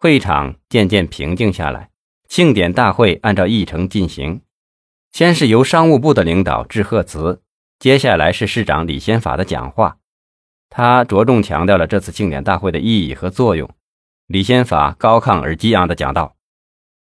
[0.00, 1.88] 会场渐渐平静下来，
[2.28, 4.42] 庆典大会按照议程进行。
[5.10, 7.42] 先是由商务部的领导致贺词，
[7.80, 9.96] 接下来是市长李先法的讲话。
[10.70, 13.68] 他着重强调了这次庆典大会的意义和作用。
[14.28, 16.36] 李先法高亢而激昂地讲道：“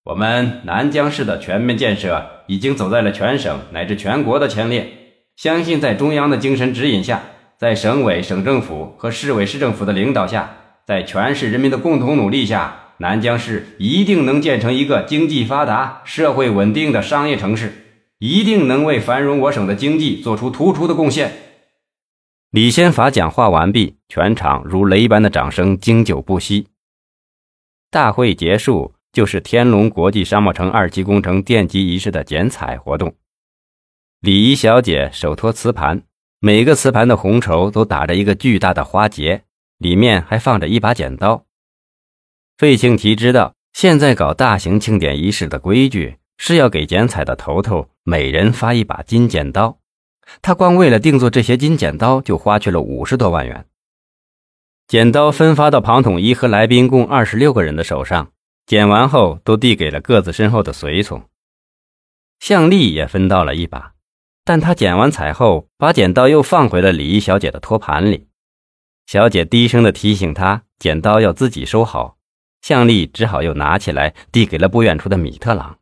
[0.05, 4.89] 我们南江市的全面建设已经走在了全省乃至全国的前列。
[5.36, 7.23] 相信在中央的精神指引下，
[7.57, 10.59] 在省委省政府和市委市政府的领导下，
[10.90, 17.71] 在全市人民的共同努力下，南江市一定能建成一个经济发达、社会稳定的商业城市，
[18.18, 21.32] 一定能为繁荣我省的经济做出突出的贡献。”
[22.50, 26.65] 李先法讲话完毕，全场如雷般的掌声经久不息。
[27.92, 33.14] 大会结束，就是天龙国际商贸城二期工程奠基仪式的剪彩活动。
[34.22, 36.02] 礼仪小姐手托瓷盘，
[36.40, 39.44] 每个瓷盘的红绸都打着一个巨大的花结，
[39.80, 41.45] 里面还放着一把剪刀。
[42.58, 49.80] 费庆奇知道，现在搞大型庆典仪式的规矩是要给剪彩的头头每人发一把金剪刀。
[50.44, 53.66] 他光为了定做这些金剪刀，就花去了五十多万元。
[54.88, 58.32] 剪刀分发到庞统一和来宾共二十六个人的手上，
[58.66, 61.23] 剪完后都递给了各自身后的随从。
[62.39, 63.94] 向丽也分到了一把，
[64.45, 68.29] 但他剪完彩后，把剪刀又放回了礼仪小姐的托盘里。
[69.10, 72.18] 小姐低声的提醒他，剪刀要自己收好。
[72.62, 75.80] 向丽只好又拿起来，递给了不远处的米特朗。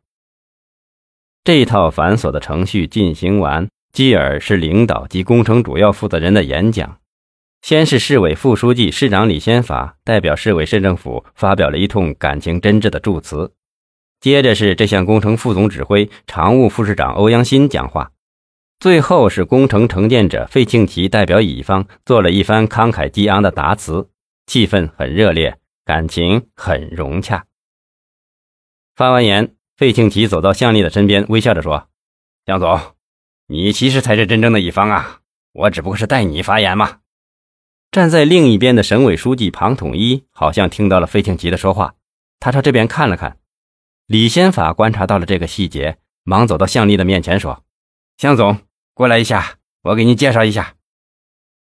[1.44, 3.68] 这套繁琐的程序进行完。
[3.92, 7.00] 继而是领导及工程主要负责人的演讲。
[7.60, 13.52] 先是市委副书记、市长李先法代表市委市政府发表了一通感情真挚的祝词，
[14.20, 18.10] 接着是这项工程副总指挥、常务副市长欧阳新讲话，
[18.80, 24.08] 最后是工程承建者费庆奇代表乙方做了一番慷慨激昂的答词，
[24.46, 27.44] 气氛很热烈，感情很融洽。
[28.94, 31.88] 发完言，费庆奇走到向丽的身边，微笑着说
[32.46, 32.80] ：“向总。”
[33.50, 35.20] 你其实才是真正的乙方啊！
[35.52, 36.98] 我只不过是代你发言嘛。
[37.90, 41.94] 站在另一边的省委书记庞统一好像听到了费庆奇的说话，
[42.38, 43.38] 他朝这边看了看。
[44.06, 47.64] 李先法观察到了这个细节，忙走到向丽的面前说
[48.18, 48.58] ：“向总，
[48.98, 50.74] 过来一下，我给你介绍一下。”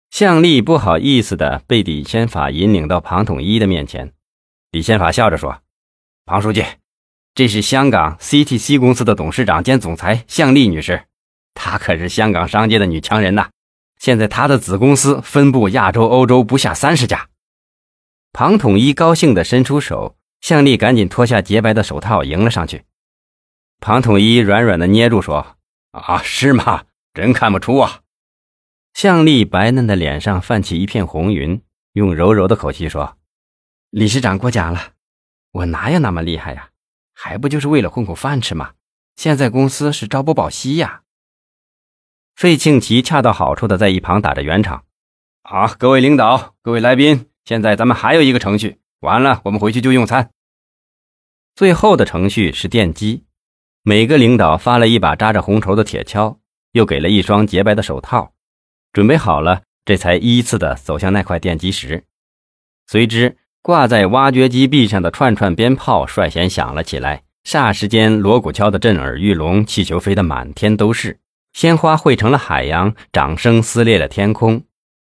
[0.09, 4.13] 向丽不好意思的被李先法引领到庞统一的面前。
[4.71, 5.61] 李先法笑着说
[6.25, 6.63] ：“庞书记，
[7.35, 11.07] 这是香港 CTC 公司的董事长兼总裁向丽女士。”
[11.53, 13.49] 她可是香港商界的女强人呐！
[13.99, 17.27] 现在她的子公司分布亚洲、欧洲不下三十家。
[18.31, 22.85] 庞统一高兴地伸出手，向丽赶紧脱下洁白的手套迎了上去。
[23.81, 25.57] 庞统一软软地捏住说
[25.91, 26.85] ：“啊，是吗？
[27.13, 28.01] 真看不出啊。”
[28.93, 31.61] 向丽白嫩的脸上泛起一片红云，
[31.93, 33.17] 用柔柔的口气说
[33.91, 34.93] ：“理事长过奖了，
[35.51, 36.69] 我哪有那么厉害呀？
[37.13, 38.73] 还不就是为了混口饭吃吗？
[39.15, 41.03] 现在公司是朝不保夕呀。”
[42.35, 44.85] 费庆奇恰到好处的在一旁打着圆场，
[45.43, 50.31] 好，各位领导，各位来宾，现在咱们还有一个程序，完了我们回去就用餐。
[51.53, 53.25] 最后的程序是奠基，
[53.83, 56.38] 每个领导发了一把扎着红绸的铁锹，
[56.71, 58.33] 又给了一双洁白的手套，
[58.93, 62.03] 准备好了，这才依次的走向那块奠基石。
[62.87, 71.19] 随之，挂在挖掘机壁上的串串鞭炮率先响了起来，霎时间锣鼓敲得震耳欲聋，气球飞得满天都是。
[71.53, 74.63] 鲜花汇成了海洋，掌声撕裂了天空。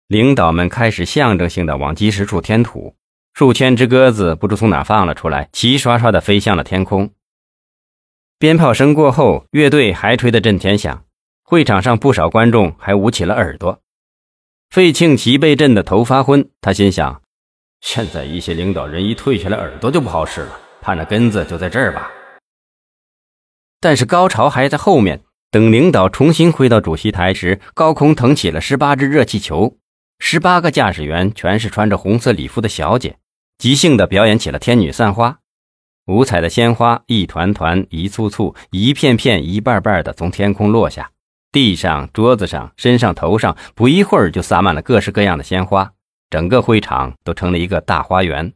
[0.08, 2.96] 领导们开始象征性的往基石处添土，
[3.34, 7.12] 数千只鸽子不知从哪放了出来，齐刷刷的飞向了天空。
[8.38, 11.06] 鞭炮声过后，乐队还吹得震天响，
[11.52, 13.82] 会场上不少观众还捂起了耳朵。
[14.70, 17.22] 费庆奇被震得头发昏，他心想：
[17.82, 22.10] 现在一些领导人一退下来，耳朵就不好使了，盼着根子就在这儿吧。
[23.82, 25.24] 但是高潮还在后面。
[25.50, 29.78] 等领导重新回到主席台时，高空腾起了十八只热气球，
[30.20, 33.18] 十八个驾驶员全是穿着红色礼服的小姐，
[33.58, 35.40] 即兴的表演起了天女散花。
[36.08, 41.12] 五彩的鲜花一团团、一簇簇、一片片、一瓣瓣的从天空落下，
[41.52, 45.94] 地上、桌子上、身上、头上，不一会儿就撒满了各式各样的鲜花，
[46.30, 48.54] 整个会场都成了一个大花园。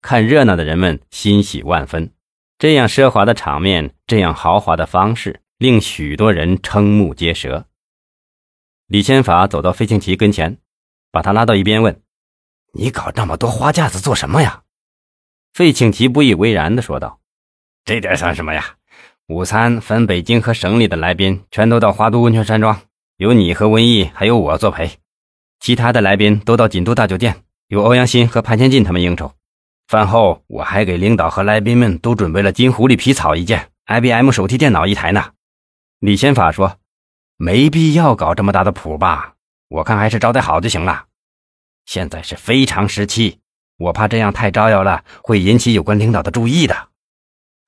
[0.00, 2.12] 看热闹的人们欣喜万分，
[2.58, 5.40] 这样奢华的场面，这样豪华的方式。
[5.58, 7.66] 令许多人瞠目结舌。
[8.88, 10.58] 李千法走到费庆奇跟前，
[11.12, 12.02] 把他拉到一边问
[12.74, 14.64] ：“你搞那么多花架子做什么呀？”
[15.54, 17.20] 费庆奇不以为然地说道
[17.86, 18.74] ：“这点算什么呀？
[19.28, 22.80] 午餐分北京和省里的来宾，全都到华都温泉山庄，
[23.18, 24.98] 有你和文艺，还有我作陪。
[25.60, 29.32] 其他的来宾都到锦都大酒店，由欧阳新和潘先进他们应酬。
[29.86, 35.30] 饭后我还给领导和来宾们都准备了金狐狸皮草一件，IBM 手提电脑一台呢。
[36.00, 36.78] 李先法说
[37.38, 39.34] ：“没必要搞这么大的谱吧？
[39.68, 41.04] 我看还是招待好就行了。
[41.86, 43.38] 现在是非常时期，
[43.78, 46.88] 我怕这样太招摇了，会引起有关领导的注意的。”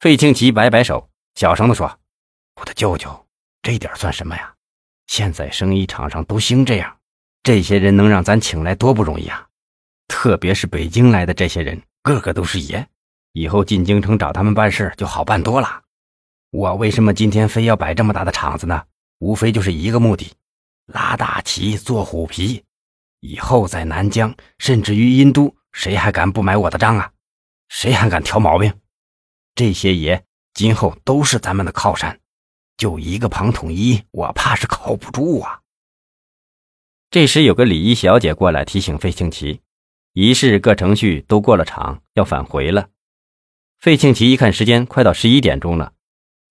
[0.00, 1.98] 费庆奇摆摆手，小声地说
[2.60, 3.26] ：“我的舅舅，
[3.62, 4.54] 这点算什么呀？
[5.06, 6.96] 现在生意场上都兴这样，
[7.42, 9.46] 这些人能让咱请来多不容易啊！
[10.06, 12.86] 特别是北京来的这些人。”个个都是爷，
[13.32, 15.82] 以后进京城找他们办事就好办多了。
[16.50, 18.84] 我为什么今天非要摆这么大的场子呢？
[19.20, 20.30] 无非就是一个目的：
[20.84, 22.62] 拉大旗，做虎皮。
[23.20, 27.10] 以后在南疆，甚至于殷都，谁还敢不买我的账啊？
[27.70, 28.70] 谁还敢挑毛病？
[29.54, 30.22] 这些爷
[30.54, 32.20] 今后都是咱们的靠山，
[32.76, 35.60] 就一个庞统一，我怕是靠不住啊。
[37.10, 39.60] 这时，有个礼仪小姐过来提醒费庆奇。
[40.12, 42.88] 仪式各程序都过了场，要返回了。
[43.80, 45.92] 费庆奇一看时间，快到十一点钟了。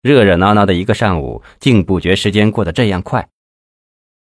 [0.02, 3.30] 热热闹闹的一个上午，竟不觉时间过得这样快。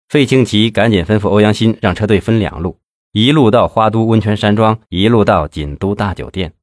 [0.08, 2.80] 费庆奇赶紧吩咐欧阳新让车队分两路，
[3.12, 6.54] 一路到花都温泉山庄，一路到锦都大酒店。